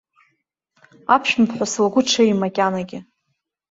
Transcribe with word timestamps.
Аԥшәмаԥҳәыс 1.15 1.73
лгәы 1.85 2.01
ҽеим 2.09 2.37
макьанагьы. 2.41 2.99